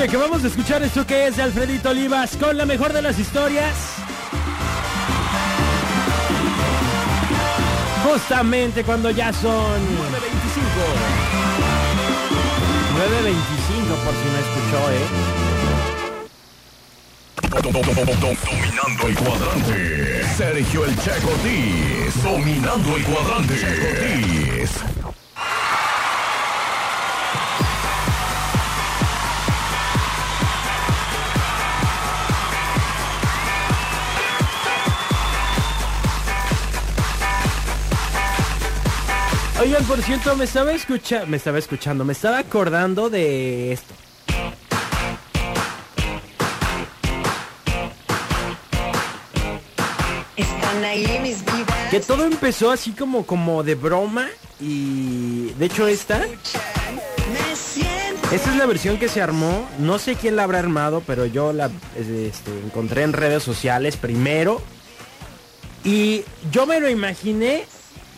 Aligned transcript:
Oye, 0.00 0.08
que 0.08 0.16
vamos 0.16 0.42
a 0.42 0.46
escuchar 0.46 0.82
esto 0.82 1.06
que 1.06 1.26
es 1.26 1.36
de 1.36 1.42
Alfredito 1.42 1.90
Olivas 1.90 2.34
con 2.38 2.56
la 2.56 2.64
mejor 2.64 2.94
de 2.94 3.02
las 3.02 3.18
historias. 3.18 3.74
Justamente 8.02 8.82
cuando 8.82 9.10
ya 9.10 9.30
son 9.30 9.52
9.25. 9.52 9.58
9.25 12.96 13.34
por 14.02 14.14
si 14.14 14.24
no 14.24 14.38
escuchó, 14.40 14.90
¿eh? 14.90 15.04
Dominando 18.22 19.06
el 19.06 19.14
cuadrante. 19.16 20.24
Sergio 20.34 20.86
el 20.86 20.96
Checo 20.96 21.28
Ortiz. 21.28 22.22
Dominando 22.22 22.96
el 22.96 23.04
cuadrante. 23.04 23.54
Checo 23.54 23.86
Oigan, 39.70 39.84
por 39.84 40.02
cierto, 40.02 40.34
me 40.34 40.46
estaba 40.46 40.72
escuchando, 40.72 41.28
me 41.28 41.36
estaba 41.36 41.58
escuchando, 41.58 42.04
me 42.04 42.12
estaba 42.12 42.38
acordando 42.38 43.08
de 43.08 43.70
esto. 43.70 43.94
Están 50.36 50.84
ahí 50.84 51.20
mis 51.22 51.44
vidas. 51.44 51.88
Que 51.88 52.00
todo 52.00 52.24
empezó 52.24 52.72
así 52.72 52.90
como, 52.90 53.24
como 53.24 53.62
de 53.62 53.76
broma 53.76 54.26
y 54.58 55.52
de 55.52 55.66
hecho 55.66 55.86
esta, 55.86 56.26
esta 58.32 58.50
es 58.50 58.56
la 58.56 58.66
versión 58.66 58.98
que 58.98 59.08
se 59.08 59.22
armó. 59.22 59.68
No 59.78 60.00
sé 60.00 60.16
quién 60.16 60.34
la 60.34 60.42
habrá 60.42 60.58
armado, 60.58 61.00
pero 61.06 61.26
yo 61.26 61.52
la 61.52 61.70
este, 61.96 62.50
encontré 62.64 63.04
en 63.04 63.12
redes 63.12 63.44
sociales 63.44 63.96
primero 63.96 64.60
y 65.84 66.24
yo 66.50 66.66
me 66.66 66.80
lo 66.80 66.90
imaginé 66.90 67.66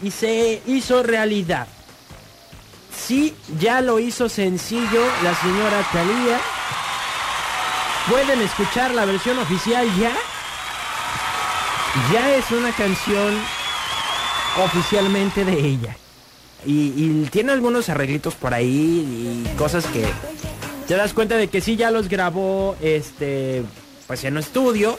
y 0.02 0.10
se 0.10 0.60
hizo 0.66 1.02
realidad. 1.02 1.66
Sí, 2.94 3.34
ya 3.58 3.80
lo 3.80 3.98
hizo 3.98 4.28
sencillo 4.28 5.04
la 5.22 5.34
señora 5.34 5.82
Talía. 5.92 6.40
Pueden 8.10 8.42
escuchar 8.42 8.92
la 8.92 9.04
versión 9.04 9.38
oficial 9.38 9.86
ya. 9.98 10.12
Ya 12.12 12.34
es 12.34 12.50
una 12.50 12.72
canción 12.72 13.38
oficialmente 14.64 15.44
de 15.44 15.58
ella. 15.58 15.96
Y, 16.64 17.24
tiene 17.30 17.52
algunos 17.52 17.88
arreglitos 17.88 18.34
por 18.34 18.54
ahí 18.54 19.44
y 19.44 19.56
cosas 19.56 19.84
que 19.86 20.04
te 20.86 20.94
das 20.94 21.12
cuenta 21.12 21.36
de 21.36 21.48
que 21.48 21.60
sí 21.60 21.76
ya 21.76 21.90
los 21.90 22.08
grabó 22.08 22.76
este 22.80 23.62
pues 24.06 24.24
en 24.24 24.34
un 24.34 24.40
estudio. 24.40 24.98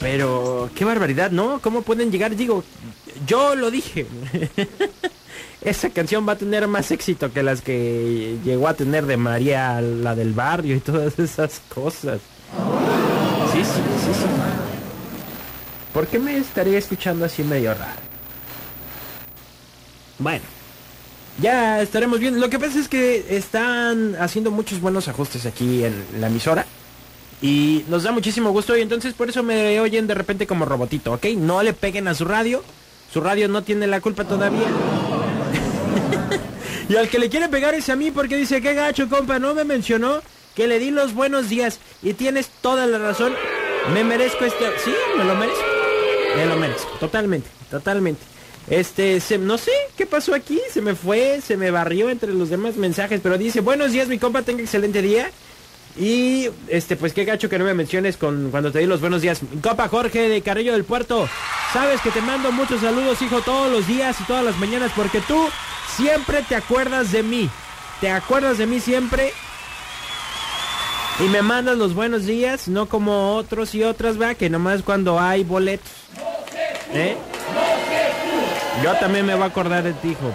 Pero 0.00 0.70
qué 0.74 0.84
barbaridad, 0.84 1.30
¿no? 1.30 1.60
¿Cómo 1.60 1.82
pueden 1.82 2.10
llegar? 2.10 2.34
Digo, 2.34 2.64
yo 3.26 3.54
lo 3.54 3.70
dije. 3.70 4.06
Esa 5.62 5.90
canción 5.90 6.26
va 6.28 6.32
a 6.32 6.36
tener 6.36 6.66
más 6.66 6.90
éxito 6.90 7.32
que 7.32 7.42
las 7.42 7.60
que 7.62 8.36
llegó 8.44 8.66
a 8.66 8.74
tener 8.74 9.06
de 9.06 9.16
María, 9.16 9.80
la 9.80 10.14
del 10.16 10.32
barrio 10.32 10.76
y 10.76 10.80
todas 10.80 11.18
esas 11.18 11.60
cosas. 11.72 12.20
Sí, 13.52 13.64
sí, 13.64 13.70
sí, 14.04 14.14
sí. 14.14 14.26
¿Por 15.94 16.06
qué 16.08 16.18
me 16.18 16.36
estaría 16.36 16.78
escuchando 16.78 17.24
así 17.24 17.44
medio 17.44 17.74
raro? 17.74 18.00
Bueno, 20.18 20.44
ya 21.40 21.80
estaremos 21.80 22.18
bien. 22.18 22.40
Lo 22.40 22.50
que 22.50 22.58
pasa 22.58 22.78
es 22.78 22.88
que 22.88 23.36
están 23.36 24.16
haciendo 24.18 24.50
muchos 24.50 24.80
buenos 24.80 25.08
ajustes 25.08 25.46
aquí 25.46 25.84
en 25.84 25.94
la 26.20 26.26
emisora. 26.26 26.66
Y 27.40 27.84
nos 27.88 28.04
da 28.04 28.12
muchísimo 28.12 28.50
gusto 28.50 28.76
y 28.76 28.82
entonces 28.82 29.14
por 29.14 29.28
eso 29.28 29.42
me 29.42 29.80
oyen 29.80 30.06
de 30.06 30.14
repente 30.14 30.46
como 30.46 30.64
robotito, 30.64 31.12
¿ok? 31.12 31.26
No 31.36 31.62
le 31.62 31.72
peguen 31.72 32.06
a 32.08 32.14
su 32.14 32.24
radio. 32.24 32.62
Su 33.12 33.20
radio 33.20 33.48
no 33.48 33.62
tiene 33.62 33.86
la 33.86 34.00
culpa 34.00 34.24
todavía. 34.24 34.66
y 36.88 36.96
al 36.96 37.08
que 37.08 37.18
le 37.18 37.28
quiere 37.28 37.48
pegar 37.48 37.74
es 37.74 37.88
a 37.90 37.96
mí 37.96 38.10
porque 38.10 38.36
dice, 38.36 38.62
qué 38.62 38.72
gacho, 38.74 39.08
compa, 39.08 39.38
no 39.38 39.54
me 39.54 39.64
mencionó 39.64 40.22
que 40.54 40.66
le 40.66 40.78
di 40.78 40.90
los 40.90 41.12
buenos 41.14 41.48
días. 41.48 41.78
Y 42.02 42.14
tienes 42.14 42.48
toda 42.60 42.86
la 42.86 42.98
razón. 42.98 43.34
Me 43.92 44.04
merezco 44.04 44.44
este... 44.44 44.64
Sí, 44.84 44.92
me 45.18 45.24
lo 45.24 45.34
merezco. 45.34 45.62
Me 46.36 46.46
lo 46.46 46.56
merezco. 46.56 46.90
Totalmente, 46.98 47.48
totalmente. 47.70 48.22
Este, 48.68 49.20
no 49.38 49.58
sé 49.58 49.72
qué 49.96 50.06
pasó 50.06 50.34
aquí. 50.34 50.60
Se 50.70 50.80
me 50.80 50.94
fue, 50.94 51.40
se 51.42 51.56
me 51.56 51.70
barrió 51.70 52.08
entre 52.08 52.32
los 52.32 52.48
demás 52.48 52.76
mensajes. 52.76 53.20
Pero 53.22 53.36
dice, 53.36 53.60
buenos 53.60 53.92
días, 53.92 54.08
mi 54.08 54.18
compa, 54.18 54.42
tenga 54.42 54.62
excelente 54.62 55.02
día. 55.02 55.30
Y 55.96 56.48
este, 56.68 56.96
pues 56.96 57.12
qué 57.12 57.24
gacho 57.24 57.48
que 57.48 57.58
no 57.58 57.64
me 57.64 57.74
menciones 57.74 58.16
con 58.16 58.50
cuando 58.50 58.72
te 58.72 58.78
di 58.78 58.86
los 58.86 59.00
buenos 59.00 59.20
días. 59.20 59.42
Mi 59.42 59.60
Compa 59.60 59.88
Jorge 59.88 60.28
de 60.28 60.40
Carrillo 60.40 60.72
del 60.72 60.84
Puerto. 60.84 61.28
Sabes 61.72 62.00
que 62.00 62.10
te 62.10 62.22
mando 62.22 62.50
muchos 62.50 62.80
saludos, 62.80 63.20
hijo, 63.20 63.40
todos 63.42 63.70
los 63.70 63.86
días 63.86 64.18
y 64.20 64.24
todas 64.24 64.44
las 64.44 64.56
mañanas, 64.58 64.92
porque 64.96 65.20
tú 65.20 65.48
siempre 65.96 66.42
te 66.48 66.56
acuerdas 66.56 67.12
de 67.12 67.22
mí. 67.22 67.50
Te 68.00 68.10
acuerdas 68.10 68.58
de 68.58 68.66
mí 68.66 68.80
siempre. 68.80 69.32
Y 71.20 71.24
me 71.24 71.42
mandas 71.42 71.76
los 71.76 71.94
buenos 71.94 72.24
días, 72.24 72.68
no 72.68 72.86
como 72.86 73.36
otros 73.36 73.74
y 73.74 73.82
otras, 73.82 74.20
va, 74.20 74.34
que 74.34 74.48
nomás 74.48 74.82
cuando 74.82 75.20
hay 75.20 75.44
boletos. 75.44 75.90
¿Eh? 76.94 77.16
Yo 78.82 78.94
también 78.94 79.26
me 79.26 79.34
voy 79.34 79.42
a 79.42 79.46
acordar 79.46 79.84
de 79.84 79.92
ti, 79.92 80.10
hijo. 80.10 80.34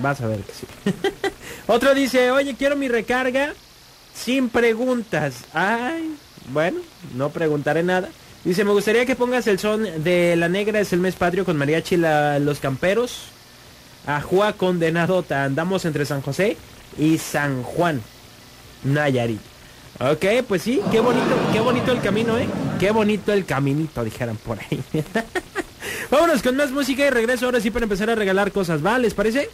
Vas 0.00 0.20
a 0.20 0.28
ver 0.28 0.40
que 0.40 0.52
sí. 0.52 0.66
Otro 1.66 1.92
dice, 1.92 2.30
oye, 2.30 2.54
quiero 2.56 2.76
mi 2.76 2.88
recarga 2.88 3.52
sin 4.14 4.48
preguntas. 4.48 5.34
Ay, 5.52 6.14
bueno, 6.52 6.80
no 7.14 7.30
preguntaré 7.30 7.82
nada. 7.82 8.08
Dice, 8.44 8.64
me 8.64 8.72
gustaría 8.72 9.06
que 9.06 9.14
pongas 9.16 9.46
el 9.46 9.58
son 9.58 10.02
de 10.02 10.34
La 10.36 10.48
Negra 10.48 10.80
es 10.80 10.92
el 10.92 11.00
mes 11.00 11.14
patrio 11.14 11.44
con 11.44 11.56
Mariachi 11.56 11.96
la- 11.96 12.38
Los 12.38 12.58
Camperos. 12.58 13.24
Ajua 14.06 14.54
Condenadota. 14.54 15.44
Andamos 15.44 15.84
entre 15.84 16.04
San 16.04 16.22
José 16.22 16.56
y 16.98 17.18
San 17.18 17.62
Juan. 17.62 18.02
Nayarit. 18.84 19.40
Ok, 20.00 20.24
pues 20.48 20.62
sí, 20.62 20.80
qué 20.90 20.98
bonito, 20.98 21.36
qué 21.52 21.60
bonito 21.60 21.92
el 21.92 22.00
camino, 22.00 22.36
¿eh? 22.36 22.48
Qué 22.80 22.90
bonito 22.90 23.32
el 23.32 23.44
caminito, 23.44 24.02
dijeran 24.02 24.36
por 24.36 24.58
ahí. 24.58 24.82
Vámonos 26.10 26.42
con 26.42 26.56
más 26.56 26.72
música 26.72 27.06
y 27.06 27.10
regreso 27.10 27.46
ahora 27.46 27.60
sí 27.60 27.70
para 27.70 27.84
empezar 27.84 28.10
a 28.10 28.14
regalar 28.16 28.50
cosas, 28.50 28.84
¿va? 28.84 28.98
¿Les 28.98 29.14
parece? 29.14 29.48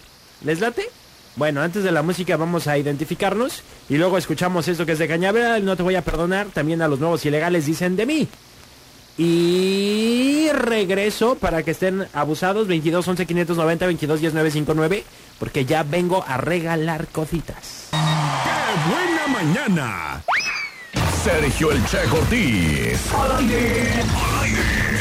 ¿Les 0.44 0.60
late? 0.60 0.88
Bueno, 1.38 1.62
antes 1.62 1.84
de 1.84 1.92
la 1.92 2.02
música 2.02 2.36
vamos 2.36 2.66
a 2.66 2.76
identificarnos 2.76 3.62
y 3.88 3.96
luego 3.96 4.18
escuchamos 4.18 4.66
esto 4.66 4.84
que 4.84 4.92
es 4.92 4.98
de 4.98 5.06
Cañaveral, 5.06 5.64
no 5.64 5.76
te 5.76 5.84
voy 5.84 5.94
a 5.94 6.02
perdonar, 6.02 6.48
también 6.48 6.82
a 6.82 6.88
los 6.88 6.98
nuevos 6.98 7.24
ilegales 7.24 7.64
dicen 7.64 7.94
de 7.94 8.06
mí. 8.06 8.28
Y 9.16 10.48
regreso 10.52 11.36
para 11.36 11.62
que 11.62 11.70
estén 11.70 12.08
abusados 12.12 12.66
22 12.66 13.06
11 13.06 13.26
590 13.26 13.86
22 13.86 14.20
10 14.20 14.34
959 14.34 15.04
porque 15.38 15.64
ya 15.64 15.84
vengo 15.84 16.24
a 16.26 16.38
regalar 16.38 17.06
cositas. 17.06 17.90
¡Qué 17.92 18.90
buena 18.90 19.28
mañana! 19.28 20.24
Sergio 21.22 21.70
el 21.70 21.84
Checo 21.86 22.16
Ortiz. 22.16 23.14
Al 23.14 23.36
aire. 23.38 24.97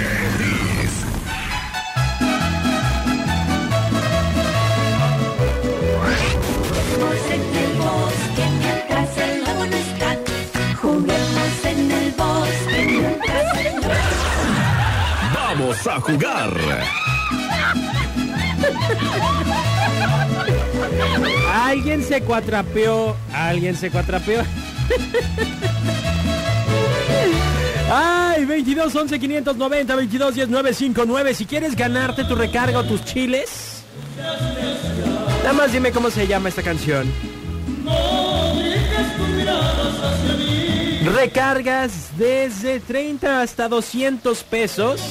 Vamos 15.60 15.88
a 15.88 16.00
jugar. 16.00 16.52
Alguien 21.52 22.04
se 22.04 22.22
cuatrapeó, 22.22 23.16
alguien 23.34 23.76
se 23.76 23.90
cuatrapeó. 23.90 24.44
Ay, 27.92 28.46
22 28.46 28.96
11 28.96 29.20
590 29.20 29.96
22 29.96 30.36
10 30.36 30.50
959. 30.50 31.34
Si 31.34 31.46
quieres 31.48 31.76
ganarte 31.76 32.24
tu 32.26 32.36
recarga 32.36 32.78
o 32.78 32.84
tus 32.84 33.04
chiles, 33.04 33.84
nada 35.42 35.54
más 35.54 35.72
dime 35.72 35.92
cómo 35.92 36.12
se 36.12 36.28
llama 36.28 36.50
esta 36.50 36.62
canción. 36.62 37.12
Recargas 41.16 42.10
desde 42.18 42.80
30 42.80 43.42
hasta 43.42 43.70
200 43.70 44.44
pesos. 44.44 45.02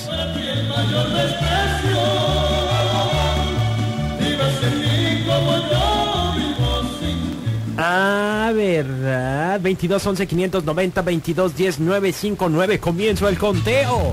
Ah, 7.79 8.53
verdad. 8.55 9.61
22 9.61 10.07
11 10.07 10.27
590 10.27 11.03
22 11.03 11.57
10 11.57 11.81
959. 11.81 12.81
Comienzo 12.81 13.29
el 13.29 13.39
conteo. 13.39 14.13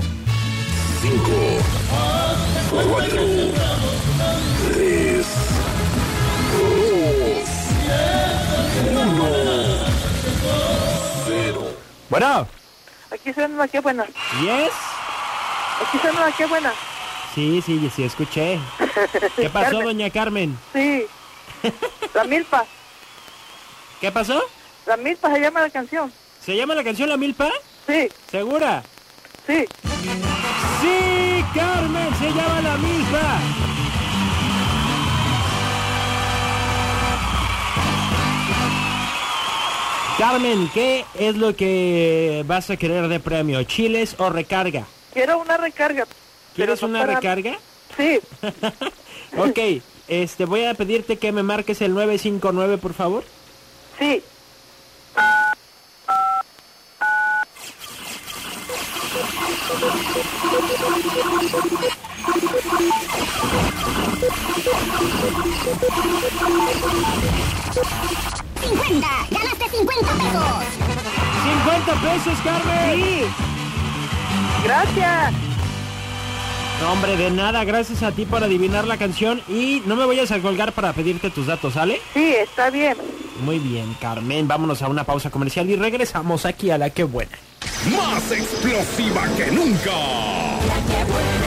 5, 1.02 1.24
4, 2.70 3.73
Bueno, 12.14 12.46
Aquí 13.10 13.32
suena 13.32 13.66
qué 13.66 13.80
buena. 13.80 14.04
¿yes? 14.40 14.70
Aquí 15.82 15.98
suena 15.98 16.30
qué 16.38 16.46
buena. 16.46 16.72
Sí, 17.34 17.60
sí, 17.60 17.90
sí, 17.92 18.04
escuché. 18.04 18.60
¿Qué 19.36 19.50
pasó, 19.50 19.70
Carmen. 19.70 19.84
doña 19.84 20.10
Carmen? 20.10 20.56
Sí. 20.72 21.06
La 22.14 22.22
milpa. 22.22 22.64
¿Qué 24.00 24.12
pasó? 24.12 24.40
La 24.86 24.96
milpa 24.96 25.28
se 25.34 25.40
llama 25.40 25.62
la 25.62 25.70
canción. 25.70 26.12
¿Se 26.40 26.54
llama 26.56 26.76
la 26.76 26.84
canción 26.84 27.08
La 27.08 27.16
Milpa? 27.16 27.50
Sí, 27.88 28.08
¿Segura? 28.30 28.84
sí. 29.48 29.64
Sí, 30.80 31.44
Carmen, 31.52 32.14
se 32.20 32.28
llama 32.28 32.60
La 32.62 32.76
Milpa. 32.76 33.40
Carmen, 40.24 40.70
¿qué 40.72 41.04
es 41.18 41.36
lo 41.36 41.54
que 41.54 42.44
vas 42.46 42.70
a 42.70 42.78
querer 42.78 43.08
de 43.08 43.20
premio? 43.20 43.62
¿Chiles 43.64 44.16
o 44.18 44.30
recarga? 44.30 44.86
Quiero 45.12 45.38
una 45.38 45.58
recarga. 45.58 46.06
¿Quieres 46.56 46.82
una 46.82 47.00
para- 47.00 47.16
recarga? 47.16 47.58
Sí. 47.94 48.20
Ok, 49.36 49.58
este, 50.08 50.46
voy 50.46 50.64
a 50.64 50.72
pedirte 50.72 51.18
que 51.18 51.30
me 51.30 51.42
marques 51.42 51.82
el 51.82 51.92
959, 51.92 52.78
por 52.78 52.94
favor. 52.94 53.22
Sí. 53.98 54.22
¡Ganaste 68.54 68.62
50 68.62 69.26
pesos! 69.28 69.33
50 70.14 71.92
pesos, 72.02 72.38
Carmen. 72.44 73.02
Sí. 73.02 73.24
Gracias. 74.64 75.34
No, 76.80 76.92
hombre, 76.92 77.16
de 77.16 77.30
nada, 77.30 77.64
gracias 77.64 78.02
a 78.02 78.12
ti 78.12 78.26
por 78.26 78.42
adivinar 78.42 78.86
la 78.86 78.96
canción 78.96 79.40
y 79.48 79.82
no 79.86 79.96
me 79.96 80.06
vayas 80.06 80.30
a 80.32 80.40
colgar 80.40 80.72
para 80.72 80.92
pedirte 80.92 81.30
tus 81.30 81.46
datos, 81.46 81.74
¿sale? 81.74 82.00
Sí, 82.12 82.34
está 82.34 82.70
bien. 82.70 82.96
Muy 83.44 83.58
bien, 83.58 83.96
Carmen, 84.00 84.48
vámonos 84.48 84.82
a 84.82 84.88
una 84.88 85.04
pausa 85.04 85.30
comercial 85.30 85.68
y 85.70 85.76
regresamos 85.76 86.44
aquí 86.46 86.70
a 86.70 86.78
la 86.78 86.90
que 86.90 87.04
buena. 87.04 87.38
Más 87.96 88.30
explosiva 88.32 89.22
que 89.36 89.50
nunca. 89.50 89.90
La 90.66 90.74
que 90.86 91.10
buena 91.10 91.43